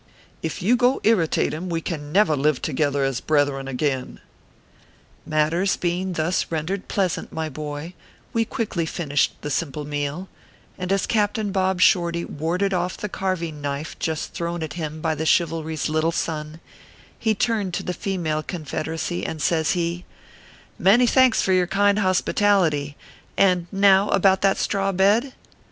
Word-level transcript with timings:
If 0.41 0.63
you 0.63 0.75
go 0.75 0.97
to 0.97 1.07
irritate 1.09 1.53
him, 1.53 1.69
we 1.69 1.79
can 1.79 2.11
never 2.11 2.35
live 2.35 2.59
together 2.59 3.03
as 3.03 3.21
brethren 3.21 3.67
again/ 3.67 4.19
Matters 5.27 5.77
being 5.77 6.13
thus 6.13 6.47
rendered 6.49 6.87
pleasant, 6.87 7.31
my 7.31 7.49
boy, 7.49 7.93
we 8.33 8.43
quickly 8.43 8.87
finished 8.87 9.35
the 9.41 9.51
simple 9.51 9.85
meal; 9.85 10.27
and 10.75 10.91
as 10.91 11.05
Captain 11.05 11.51
Bob 11.51 11.81
Shorty 11.81 12.25
warded 12.25 12.73
off 12.73 12.97
the 12.97 13.09
carving 13.09 13.61
knife 13.61 13.95
just 13.99 14.33
thrown 14.33 14.63
at 14.63 14.73
him 14.73 15.01
by 15.01 15.13
the 15.13 15.23
Chivalry 15.27 15.75
s 15.75 15.87
little 15.87 16.11
son, 16.11 16.59
he 17.19 17.35
turned 17.35 17.75
to 17.75 17.83
the 17.83 17.93
female 17.93 18.41
Confederacy, 18.41 19.23
and 19.23 19.39
says 19.39 19.73
he:" 19.73 20.03
Many 20.89 21.05
thanks 21.05 21.43
for 21.43 21.53
your 21.53 21.67
kind 21.67 21.99
hospitality; 21.99 22.97
and 23.37 23.67
now 23.71 24.09
about 24.09 24.41
that 24.41 24.57
straw 24.57 24.91
bed 24.91 25.33